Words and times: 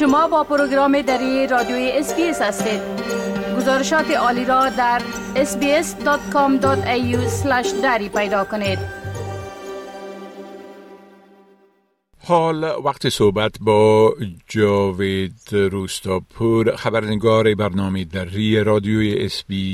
شما 0.00 0.28
با 0.28 0.44
پروگرام 0.44 1.02
دری 1.02 1.46
رادیوی 1.46 1.90
SBS 1.92 2.42
هستید 2.42 2.80
گزارشات 3.56 4.10
عالی 4.10 4.44
را 4.44 4.68
در 4.68 5.02
sbs.com.au 5.34 6.66
دری 7.82 8.08
پیدا 8.08 8.44
کنید 8.44 8.78
حال 12.24 12.64
وقت 12.84 13.08
صحبت 13.08 13.52
با 13.60 14.14
جاوید 14.48 15.40
روستاپور 15.52 16.76
خبرنگار 16.76 17.54
برنامه 17.54 18.04
دری 18.04 18.64
رادیوی 18.64 19.24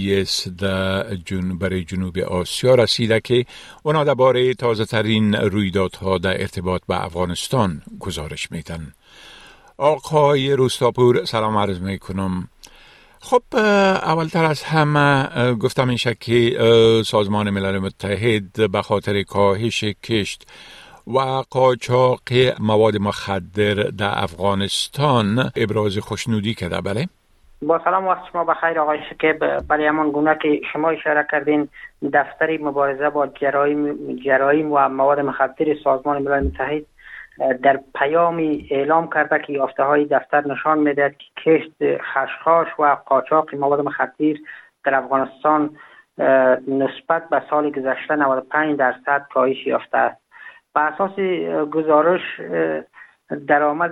SBS 0.06 0.48
در 0.48 1.14
جن 1.14 1.58
برای 1.58 1.84
جنوب 1.84 2.18
آسیا 2.18 2.74
رسیده 2.74 3.20
که 3.20 3.44
اونا 3.82 4.04
درباره 4.04 4.54
تازه 4.54 4.84
ترین 4.84 5.34
رویدادها 5.34 6.18
در 6.18 6.40
ارتباط 6.40 6.82
به 6.88 7.04
افغانستان 7.04 7.82
گزارش 8.00 8.52
میدن. 8.52 8.92
آقای 9.78 10.52
روستاپور 10.52 11.24
سلام 11.24 11.56
عرض 11.56 11.80
می 11.80 11.98
کنم 11.98 12.48
خب 13.20 13.42
اولتر 14.02 14.44
از 14.44 14.62
همه 14.62 15.54
گفتم 15.54 15.88
این 15.88 15.98
که 16.20 16.58
سازمان 17.06 17.50
ملل 17.50 17.78
متحد 17.78 18.72
به 18.72 18.82
خاطر 18.82 19.22
کاهش 19.22 19.84
کشت 19.84 20.50
و 21.06 21.18
قاچاق 21.50 22.20
مواد 22.60 22.96
مخدر 22.96 23.74
در 23.74 24.10
افغانستان 24.14 25.50
ابراز 25.56 25.98
خوشنودی 25.98 26.54
کرده 26.54 26.80
بله؟ 26.80 27.06
با 27.62 27.80
سلام 27.84 28.06
وقت 28.06 28.22
شما 28.32 28.44
بخیر 28.44 28.80
آقای 28.80 28.98
شکیب 29.10 29.60
برای 29.60 29.86
همان 29.86 30.10
گونه 30.10 30.38
که 30.42 30.60
شما 30.72 30.90
اشاره 30.90 31.26
کردین 31.30 31.68
دفتر 32.12 32.58
مبارزه 32.58 33.10
با 33.10 33.26
جرایم, 33.26 34.16
جرایم 34.16 34.72
و 34.72 34.88
مواد 34.88 35.20
مخدر 35.20 35.66
سازمان 35.84 36.22
ملل 36.22 36.46
متحد 36.46 36.82
در 37.62 37.80
پیامی 37.94 38.68
اعلام 38.70 39.10
کرده 39.10 39.38
که 39.38 39.52
یافته 39.52 39.82
های 39.82 40.04
دفتر 40.04 40.46
نشان 40.46 40.78
می‌دهد 40.78 41.16
که 41.16 41.26
کشت 41.44 42.02
خشخاش 42.02 42.68
و 42.78 42.96
قاچاق 43.06 43.54
مواد 43.54 43.80
مخدر 43.80 44.34
در 44.84 44.94
افغانستان 44.94 45.76
نسبت 46.68 47.28
به 47.30 47.42
سال 47.50 47.70
گذشته 47.70 48.16
95 48.16 48.78
درصد 48.78 49.26
کاهش 49.34 49.66
یافته 49.66 49.98
است. 49.98 50.20
به 50.74 50.80
اساس 50.80 51.18
گزارش 51.70 52.40
درآمد 53.46 53.90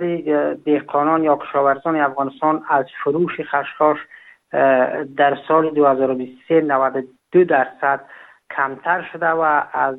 دهقانان 0.63 1.23
یا 1.23 1.35
کشاورزان 1.35 1.95
افغانستان 1.95 2.63
از 2.69 2.85
فروش 3.03 3.41
خشخاش 3.41 3.97
در 5.17 5.37
سال 5.47 5.69
2023 5.69 6.61
92 6.61 7.43
درصد 7.43 8.01
کمتر 8.55 9.09
شده 9.13 9.29
و 9.29 9.63
از 9.73 9.95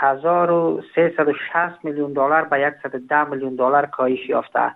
1360 0.00 1.84
میلیون 1.84 2.12
دلار 2.12 2.44
به 2.44 2.74
110 2.82 3.24
میلیون 3.24 3.54
دلار 3.54 3.86
کاهش 3.86 4.28
یافته. 4.28 4.74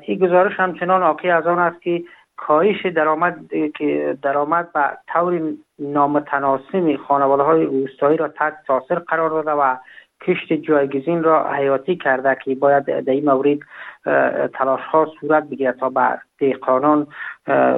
این 0.00 0.18
گزارش 0.18 0.52
همچنان 0.60 1.02
حاکی 1.02 1.30
از 1.30 1.46
آن 1.46 1.58
است 1.58 1.82
که 1.82 2.04
کاهش 2.36 2.86
درآمد 2.86 3.38
که 3.78 4.18
درآمد 4.22 4.72
به 4.72 4.80
طور 5.12 5.52
نامتناسب 5.78 6.96
خانواده 7.08 7.42
های 7.42 7.64
روستایی 7.64 8.16
را 8.16 8.28
تحت 8.28 8.54
تاثیر 8.66 8.98
قرار 8.98 9.30
داده 9.30 9.50
و 9.50 9.76
کشت 10.20 10.52
جایگزین 10.52 11.22
را 11.22 11.52
حیاتی 11.52 11.96
کرده 11.96 12.36
که 12.44 12.54
باید 12.54 12.84
در 12.84 13.12
این 13.12 13.30
مورد 13.30 13.58
تلاش 14.48 14.80
ها 14.80 15.12
صورت 15.20 15.44
بگیرد 15.44 15.76
تا 15.76 15.88
به 15.88 16.18
دهقانان 16.38 17.06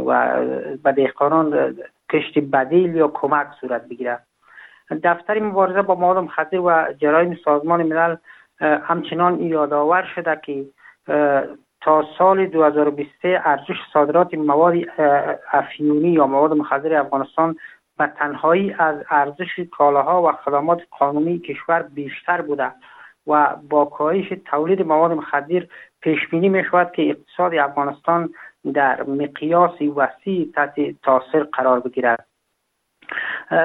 و 0.06 0.44
به 0.84 0.92
دهقانان 0.92 1.76
کشت 2.12 2.38
بدیل 2.38 2.96
یا 2.96 3.08
کمک 3.08 3.46
صورت 3.60 3.88
بگیرد. 3.88 4.26
دفتر 5.02 5.40
مبارزه 5.40 5.82
با 5.82 5.94
مواد 5.94 6.16
مخدر 6.16 6.60
و 6.60 6.92
جرایم 6.98 7.38
سازمان 7.44 7.82
ملل 7.82 8.16
همچنان 8.60 9.40
یادآور 9.40 10.02
شده 10.14 10.40
که 10.44 10.64
تا 11.80 12.04
سال 12.18 12.46
2023 12.46 13.42
ارزش 13.44 13.76
صادرات 13.92 14.34
مواد 14.34 14.74
افیونی 15.52 16.08
یا 16.08 16.26
مواد 16.26 16.52
مخدر 16.52 16.94
افغانستان 16.94 17.56
به 17.98 18.06
تنهایی 18.06 18.72
از 18.78 18.96
ارزش 19.10 19.60
کالاها 19.70 20.22
و 20.22 20.32
خدمات 20.32 20.82
قانونی 20.98 21.38
کشور 21.38 21.82
بیشتر 21.82 22.40
بوده 22.40 22.72
و 23.26 23.56
با 23.70 23.84
کاهش 23.84 24.32
تولید 24.44 24.82
مواد 24.82 25.12
مخدر 25.12 25.66
پیش 26.00 26.28
بینی 26.30 26.48
می 26.48 26.64
شود 26.64 26.92
که 26.92 27.02
اقتصاد 27.02 27.54
افغانستان 27.54 28.30
در 28.74 29.02
مقیاس 29.02 29.82
وسیع 29.82 30.52
تحت 30.54 30.74
تاثیر 31.02 31.42
قرار 31.42 31.80
بگیرد. 31.80 32.26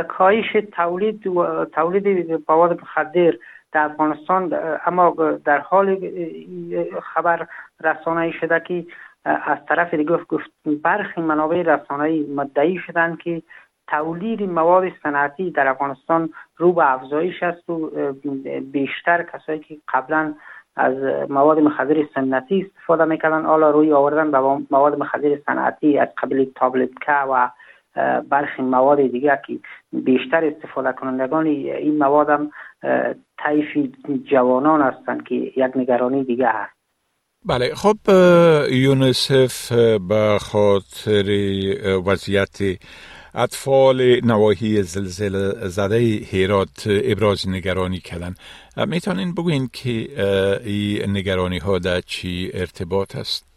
کاهش 0.08 0.58
تولید 0.72 1.22
تولید 1.72 2.44
مواد 2.50 2.82
مخدر 2.82 3.34
در 3.72 3.86
افغانستان 3.86 4.54
اما 4.86 5.16
در 5.46 5.60
حال 5.60 5.98
خبر 7.04 7.48
رسانه 7.84 8.32
شده 8.32 8.60
که 8.60 8.86
از 9.26 9.58
طرف 9.70 9.94
دیگه 9.94 10.18
گفت 10.18 10.52
برخی 10.84 11.22
منابع 11.22 11.62
رسانه 11.62 12.26
مدعی 12.36 12.78
شدند 12.78 13.18
که 13.18 13.42
تولید 13.88 14.44
مواد 14.44 14.92
صنعتی 15.04 15.52
در 15.52 15.68
افغانستان 15.68 16.30
رو 16.58 16.74
به 16.74 16.94
افزایش 16.94 17.44
است 17.44 17.70
و 17.70 17.92
بیشتر 18.72 19.24
کسایی 19.24 19.60
که 19.60 19.78
قبلا 19.94 20.34
از 20.76 20.96
مواد 21.30 21.60
مخدر 21.60 21.96
سنتی 22.16 22.62
استفاده 22.62 23.06
می‌کردن 23.06 23.46
حالا 23.46 23.70
روی 23.70 23.94
آوردن 23.94 24.32
به 24.32 24.40
مواد 24.72 25.00
مخدر 25.00 25.38
صنعتی 25.46 26.00
از 26.00 26.08
قبل 26.18 26.46
تابلت 26.56 26.90
و 27.10 27.50
برخی 28.30 28.62
مواد 28.62 29.02
دیگه 29.02 29.40
که 29.48 29.60
بیشتر 29.94 30.46
استفاده 30.46 30.92
کنندگان 30.92 31.46
این 31.46 31.98
مواد 31.98 32.30
هم 32.30 32.52
طیف 33.46 33.88
جوانان 34.32 34.82
هستند 34.82 35.24
که 35.24 35.36
یک 35.36 35.72
نگرانی 35.76 36.24
دیگه 36.24 36.48
هست 36.48 36.82
بله 37.46 37.76
خب 37.76 37.98
یونسف 38.72 39.72
به 40.10 40.38
خاطر 40.40 41.26
وضعیت 42.06 42.60
اطفال 43.36 44.26
نواحی 44.26 44.82
زلزله 44.82 45.68
زده 45.68 45.98
هیرات 46.32 46.88
ابراز 46.88 47.50
نگرانی 47.50 47.98
کردن 47.98 48.34
می‌تونین 48.88 49.34
بگوین 49.34 49.68
که 49.74 50.08
این 50.66 51.18
نگرانی 51.18 51.58
ها 51.58 51.80
در 51.80 52.00
چی 52.00 52.52
ارتباط 52.54 53.16
است؟ 53.16 53.52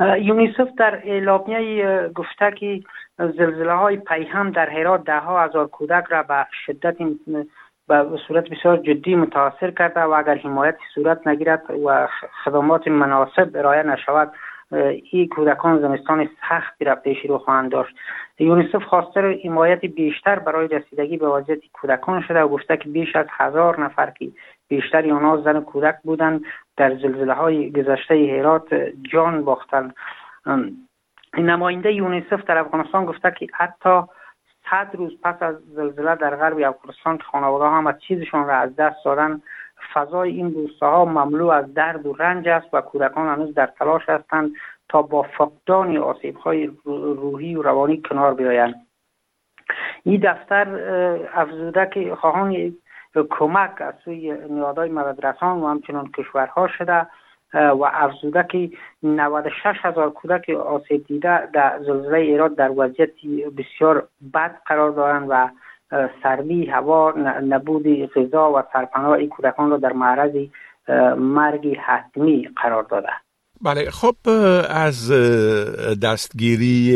یونیسف 0.00 0.68
در 0.78 1.02
اعلامیه 1.04 2.08
گفته 2.14 2.50
که 2.60 2.80
زلزله 3.18 3.72
های 3.72 3.96
پیهم 3.96 4.50
در 4.50 4.70
هرات 4.70 5.04
ده 5.04 5.18
ها 5.18 5.44
هزار 5.44 5.66
کودک 5.66 6.04
را 6.08 6.22
به 6.22 6.46
شدت 6.66 6.96
به 7.88 8.18
صورت 8.28 8.50
بسیار 8.50 8.76
جدی 8.76 9.14
متاثر 9.14 9.70
کرده 9.70 10.00
و 10.00 10.10
اگر 10.10 10.34
حمایت 10.34 10.76
صورت 10.94 11.26
نگیرد 11.26 11.62
و 11.84 12.08
خدمات 12.44 12.88
مناسب 12.88 13.50
ارائه 13.54 13.82
نشود 13.82 14.32
این 15.12 15.28
کودکان 15.28 15.80
زمستان 15.80 16.28
سختی 16.48 16.84
را 16.84 16.94
پیش 16.94 17.18
رو 17.28 17.38
خواهند 17.38 17.72
داشت. 17.72 17.94
یونیسف 18.38 18.82
خواستار 18.84 19.34
حمایت 19.44 19.80
بیشتر 19.80 20.38
برای 20.38 20.68
رسیدگی 20.68 21.16
به 21.16 21.28
وضعیت 21.28 21.58
کودکان 21.72 22.22
شده 22.22 22.40
و 22.40 22.48
گفته 22.48 22.76
که 22.76 22.88
بیش 22.88 23.16
از 23.16 23.26
هزار 23.30 23.80
نفر 23.80 24.10
که 24.10 24.28
بیشتر 24.68 25.12
آنها 25.12 25.36
زن 25.36 25.60
کودک 25.60 25.96
بودند 26.02 26.40
در 26.76 26.94
زلزله 26.94 27.32
های 27.32 27.70
گذشته 27.72 28.14
هرات 28.14 28.74
جان 29.12 29.44
باختند. 29.44 29.94
نماینده 31.38 31.92
یونیسف 31.92 32.44
در 32.44 32.58
افغانستان 32.58 33.04
گفته 33.04 33.34
که 33.38 33.46
حتی 33.54 34.02
صد 34.70 34.90
روز 34.94 35.20
پس 35.22 35.42
از 35.42 35.56
زلزله 35.74 36.14
در 36.14 36.36
غرب 36.36 36.58
افغانستان 36.58 37.18
که 37.18 37.24
خانواده 37.24 37.64
هم 37.64 37.86
از 37.86 37.94
چیزشان 38.00 38.46
را 38.46 38.56
از 38.56 38.76
دست 38.76 39.04
دادن 39.04 39.42
فضای 39.94 40.30
این 40.30 40.54
روستاها 40.54 41.04
مملو 41.04 41.46
از 41.46 41.74
درد 41.74 42.06
و 42.06 42.12
رنج 42.12 42.48
است 42.48 42.66
و 42.72 42.80
کودکان 42.80 43.28
هنوز 43.28 43.54
در 43.54 43.66
تلاش 43.66 44.08
هستند 44.08 44.52
تا 44.88 45.02
با 45.02 45.22
فقدان 45.22 45.96
آسیب 45.96 46.36
های 46.36 46.70
روحی 46.84 47.56
و 47.56 47.62
روانی 47.62 48.02
کنار 48.02 48.34
بیایند. 48.34 48.74
این 50.02 50.20
دفتر 50.24 50.68
افزوده 51.34 51.90
که 51.94 52.14
خواهان 52.14 52.76
کمک 53.30 53.80
از 53.80 53.94
سوی 54.04 54.32
نیادهای 54.50 54.90
مددرسان 54.90 55.60
و 55.60 55.66
همچنان 55.66 56.10
کشورها 56.18 56.68
شده. 56.68 57.06
و 57.54 57.90
افزوده 57.92 58.46
که 58.50 58.70
96 59.02 59.78
هزار 59.82 60.10
کودک 60.10 60.50
آسیب 60.50 61.06
دیده 61.06 61.48
در 61.54 61.78
زلزله 61.86 62.18
ایران 62.18 62.54
در 62.54 62.70
وضعیت 62.70 63.10
بسیار 63.58 64.08
بد 64.34 64.56
قرار 64.66 64.90
دارند 64.90 65.26
و 65.28 65.48
سردی 66.22 66.66
هوا 66.66 67.14
نبود 67.48 67.86
غذا 68.14 68.52
و 68.52 68.62
سرپناه 68.72 69.10
این 69.10 69.28
کودکان 69.28 69.70
را 69.70 69.76
در 69.76 69.92
معرض 69.92 70.32
مرگ 71.18 71.76
حتمی 71.86 72.48
قرار 72.62 72.82
داده 72.82 73.08
بله 73.62 73.90
خب 73.90 74.14
از 74.70 75.12
دستگیری 76.02 76.92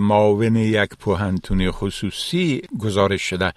معاون 0.00 0.56
یک 0.56 0.90
پوهنتون 1.00 1.70
خصوصی 1.70 2.62
گزارش 2.84 3.22
شده 3.22 3.52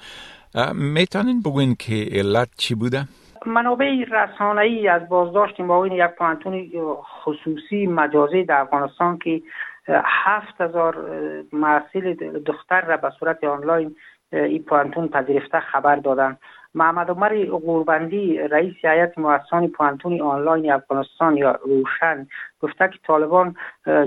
می‌تونین 0.74 1.42
بگوین 1.42 1.76
که 1.80 2.08
علت 2.12 2.50
چی 2.58 2.76
بوده؟ 2.76 3.08
منابع 3.46 4.06
ای 4.62 4.88
از 4.88 5.10
بازداشت 5.10 5.60
معاون 5.60 5.92
یک 5.92 6.12
پوهنتون 6.18 6.70
خصوصی 7.24 7.88
مجازی 7.88 8.44
در 8.44 8.62
افغانستان 8.62 9.18
که 9.18 9.42
هفت 10.04 10.62
هزار 10.62 10.96
محصول 11.54 12.14
دختر 12.46 12.82
را 12.82 12.98
به 12.98 13.10
صورت 13.20 13.44
آنلاین 13.44 13.96
این 14.32 14.64
پوانتون 14.64 15.08
پذیرفته 15.08 15.60
خبر 15.60 15.96
دادن. 15.96 16.38
محمد 16.76 17.10
عمر 17.10 17.46
قوربندی 17.46 18.38
رئیس 18.38 18.74
هیئت 18.82 19.18
مؤسسان 19.18 19.68
پوانتون 19.68 20.22
آنلاین 20.22 20.72
افغانستان 20.72 21.38
یا 21.38 21.52
روشن 21.52 22.28
گفته 22.62 22.88
که 22.88 23.00
طالبان 23.08 23.56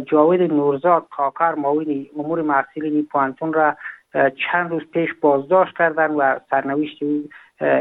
جاوید 0.07 0.53
نورزاد 0.53 1.07
کاکر 1.11 1.55
معاون 1.55 2.07
امور 2.19 2.43
محصولین 2.43 3.07
پوانتون 3.13 3.53
را 3.53 3.77
چند 4.17 4.71
روز 4.71 4.83
پیش 4.93 5.11
بازداشت 5.21 5.79
کردن 5.79 6.11
و 6.11 6.39
سرنوشت 6.51 7.03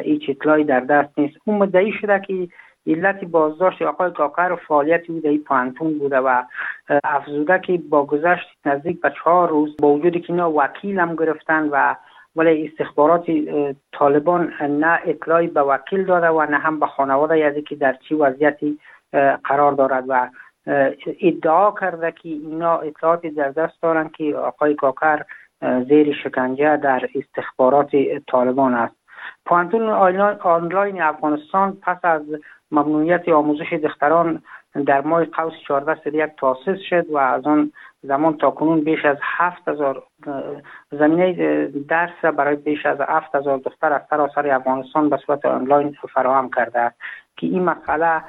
هیچ 0.03 0.29
اطلاعی 0.29 0.63
در 0.63 0.79
دست 0.79 1.19
نیست. 1.19 1.37
اون 1.45 1.57
مدعی 1.57 1.91
شده 1.91 2.19
که 2.19 2.47
علت 2.87 3.25
بازداشت 3.25 3.81
آقای 3.81 4.11
کاکر 4.11 4.51
و 4.51 4.55
فعالیت 4.55 5.09
او 5.09 5.19
در 5.19 5.37
پانتون 5.45 5.99
بوده 5.99 6.17
و 6.17 6.43
افزوده 7.03 7.59
که 7.59 7.79
با 7.89 8.05
گذشت 8.05 8.47
نزدیک 8.65 9.01
به 9.01 9.13
چهار 9.23 9.49
روز 9.49 9.75
با 9.79 9.87
وجود 9.87 10.17
که 10.17 10.33
اینا 10.33 10.51
وکیل 10.51 10.99
هم 10.99 11.15
گرفتن 11.15 11.69
و 11.71 11.95
ولی 12.35 12.67
استخبارات 12.67 13.25
طالبان 13.91 14.53
نه 14.61 14.99
اطلاعی 15.05 15.47
به 15.47 15.61
وکیل 15.61 16.05
داده 16.05 16.27
و 16.27 16.45
نه 16.51 16.57
هم 16.57 16.79
به 16.79 16.85
خانواده 16.85 17.38
یادی 17.38 17.61
که 17.61 17.75
در 17.75 17.97
چی 18.09 18.15
وضعیتی 18.15 18.79
قرار 19.43 19.71
دارد 19.71 20.03
و 20.07 20.29
ادعا 21.21 21.71
کرده 21.71 22.11
که 22.11 22.29
اینا 22.29 22.77
اطلاعاتی 22.77 23.29
در 23.29 23.49
دست 23.49 23.81
دارند 23.81 24.11
که 24.11 24.35
آقای 24.35 24.75
کاکر 24.75 25.21
زیر 25.61 26.13
شکنجه 26.23 26.77
در 26.77 27.09
استخبارات 27.15 27.91
طالبان 28.27 28.73
است. 28.73 28.95
پوانتون 29.45 29.89
آنلاین 30.39 31.01
افغانستان 31.01 31.77
پس 31.81 31.97
از 32.03 32.21
ممنوعیت 32.71 33.29
آموزش 33.29 33.73
دختران 33.73 34.41
در 34.85 35.01
ماه 35.01 35.25
قوس 35.25 35.53
14 35.67 36.15
یک 36.15 36.31
تاسیس 36.37 36.79
شد 36.89 37.09
و 37.09 37.17
از 37.17 37.45
آن 37.45 37.71
زمان 38.03 38.37
تا 38.37 38.51
کنون 38.51 38.81
بیش 38.81 39.05
از 39.05 39.17
هفت 39.21 39.67
هزار 39.67 40.03
زمینه 40.91 41.67
درس 41.67 42.25
برای 42.37 42.55
بیش 42.55 42.85
از 42.85 42.97
هفت 43.01 43.35
هزار 43.35 43.57
دختر 43.57 43.93
از 43.93 44.01
سراسر 44.09 44.47
افغانستان 44.47 45.09
به 45.09 45.17
صورت 45.17 45.45
آنلاین 45.45 45.97
فراهم 46.13 46.49
کرده 46.49 46.79
است. 46.79 46.95
که 47.37 47.47
این 47.47 47.63
مسئله 47.63 48.21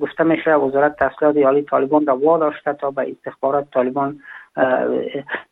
گفته 0.00 0.24
میشه 0.24 0.54
وزارت 0.54 0.96
تحصیلات 0.96 1.36
عالی 1.36 1.62
طالبان 1.62 2.06
را 2.06 2.16
واداشته 2.16 2.72
تا 2.72 2.90
به 2.90 3.10
استخبارات 3.10 3.70
طالبان 3.70 4.20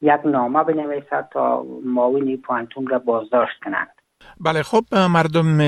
یک 0.02 0.20
نامه 0.24 0.64
بنویسد 0.64 1.28
تا 1.32 1.66
معاون 1.84 2.36
پوانتون 2.36 2.86
را 2.86 2.98
بازداشت 2.98 3.60
کنند 3.64 3.88
بله 4.40 4.62
خب 4.62 4.84
مردم 5.10 5.60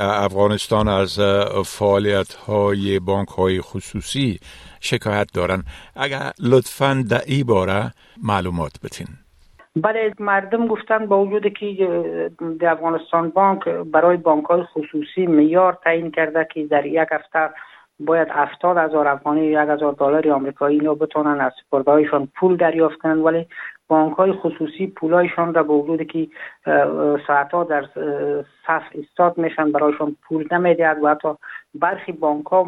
افغانستان 0.00 0.88
از 0.88 1.18
فعالیت 1.66 2.34
های 2.34 2.98
بانک 2.98 3.28
های 3.28 3.60
خصوصی 3.60 4.38
شکایت 4.80 5.26
دارن. 5.34 5.62
اگر 5.96 6.30
لطفا 6.42 7.04
در 7.10 7.20
ای 7.26 7.44
باره 7.44 7.90
معلومات 8.22 8.72
بتین. 8.84 9.06
بله 9.76 10.12
مردم 10.18 10.66
گفتن 10.66 11.06
با 11.06 11.24
وجود 11.24 11.52
که 11.52 11.66
در 12.60 12.68
افغانستان 12.72 13.30
بانک 13.30 13.68
برای 13.68 14.16
بانک 14.16 14.44
های 14.44 14.62
خصوصی 14.62 15.26
میار 15.26 15.78
تعیین 15.84 16.10
کرده 16.10 16.48
که 16.54 16.66
در 16.66 16.86
یک 16.86 17.08
هفته 17.10 17.50
باید 18.00 18.28
هفتاد 18.30 18.76
هزار 18.76 19.08
افغانی 19.08 19.46
یک 19.46 19.68
هزار 19.68 19.92
دلار 19.92 20.30
آمریکایی 20.30 20.80
اینا 20.80 20.94
بتونن 20.94 21.40
از 21.40 21.52
سپردهایشان 21.60 22.28
پول 22.36 22.56
دریافت 22.56 22.98
کنن 22.98 23.18
ولی 23.18 23.46
بانک 23.88 24.16
های 24.16 24.32
خصوصی 24.32 24.86
پولایشان 24.86 25.54
را 25.54 25.62
به 25.62 25.72
وجود 25.72 26.02
که 26.02 26.28
ساعتها 27.26 27.64
در 27.64 27.84
صف 28.66 28.82
استاد 28.94 29.38
میشن 29.38 29.72
برایشان 29.72 30.16
پول 30.22 30.48
نمی‌دهد 30.50 31.02
و 31.02 31.08
حتی 31.08 31.28
برخی 31.74 32.12
بانک 32.12 32.46
ها 32.46 32.64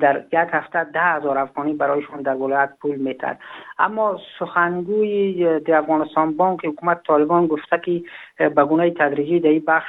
در 0.00 0.24
یک 0.32 0.48
هفته 0.52 0.84
ده 0.84 1.00
هزار 1.00 1.38
افغانی 1.38 1.72
برایشان 1.72 2.22
در 2.22 2.34
ولایت 2.34 2.70
پول 2.80 2.96
میتر 2.96 3.36
اما 3.78 4.20
سخنگوی 4.38 5.60
در 5.60 5.74
افغانستان 5.74 6.36
بانک 6.36 6.64
حکومت 6.64 7.02
طالبان 7.06 7.46
گفته 7.46 7.80
که 7.84 8.02
به 8.48 8.64
گونه 8.64 8.90
تدریجی 8.90 9.40
در 9.40 9.48
این 9.48 9.64
بخش 9.66 9.86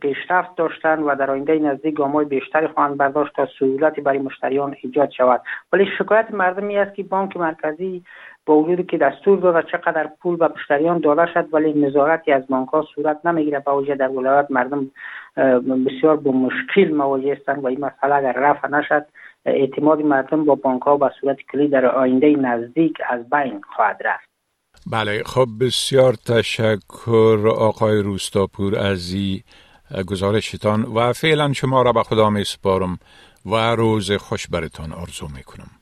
پیشرفت 0.00 0.56
داشتن 0.56 0.98
و 1.02 1.14
در 1.16 1.30
آینده 1.30 1.58
نزدیک 1.58 1.94
گامای 1.94 2.24
بیشتری 2.24 2.66
خواهند 2.66 2.96
برداشت 2.96 3.34
تا 3.36 3.48
سهولتی 3.58 4.00
برای 4.00 4.18
مشتریان 4.18 4.76
ایجاد 4.82 5.10
شود. 5.10 5.42
ولی 5.72 5.86
شکایت 5.98 6.30
مردمی 6.30 6.78
است 6.78 6.94
که 6.94 7.02
بانک 7.02 7.36
مرکزی 7.36 8.04
با 8.46 8.56
وجود 8.56 8.86
که 8.86 8.98
دستور 8.98 9.38
داده 9.38 9.68
چقدر 9.72 10.10
پول 10.20 10.36
به 10.36 10.48
مشتریان 10.48 10.98
داده 10.98 11.32
شد 11.34 11.54
ولی 11.54 11.72
نظارتی 11.72 12.32
از 12.32 12.46
بانک 12.46 12.68
ها 12.68 12.86
صورت 12.94 13.26
نمی‌گیره. 13.26 13.58
با 13.58 13.76
وجود 13.76 13.98
در 13.98 14.08
ولایت 14.08 14.46
مردم 14.50 14.90
بسیار 15.86 16.16
با 16.16 16.32
مشکل 16.32 16.94
مواجه 16.94 17.32
هستند 17.32 17.64
و 17.64 17.66
این 17.66 17.80
مسئله 17.80 18.14
اگر 18.14 18.32
رفع 18.32 18.68
نشد. 18.68 19.06
اعتماد 19.46 20.00
مردم 20.00 20.44
با 20.44 20.54
بانک 20.54 20.82
ها 20.82 20.96
به 20.96 21.10
صورت 21.20 21.36
کلی 21.52 21.68
در 21.68 21.86
آینده 21.86 22.36
نزدیک 22.36 22.98
از 23.10 23.30
بین 23.30 23.60
خواهد 23.76 24.00
رفت. 24.04 24.28
بله 24.92 25.22
خب 25.26 25.46
بسیار 25.60 26.12
تشکر 26.12 27.48
آقای 27.58 28.02
روستاپور 28.02 28.78
از 28.78 29.16
گزارشتان 30.06 30.82
و 30.82 31.12
فعلا 31.12 31.52
شما 31.52 31.82
را 31.82 31.92
به 31.92 32.02
خدا 32.02 32.30
می 32.30 32.44
سپارم 32.44 32.98
و 33.46 33.54
روز 33.76 34.12
خوش 34.12 34.46
برتان 34.48 34.92
آرزو 34.92 35.26
می 35.36 35.42
کنم 35.42 35.81